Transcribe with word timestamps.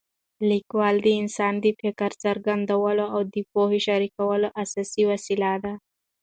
لیکوالي 0.49 0.99
د 1.03 1.07
انسان 1.21 1.53
د 1.61 1.65
فکر 1.81 2.09
څرګندولو 2.23 3.05
او 3.15 3.21
د 3.33 3.35
پوهې 3.51 3.79
شریکولو 3.87 4.47
اساسي 4.63 5.03
وسیله 5.11 5.51
ده. 5.63 5.73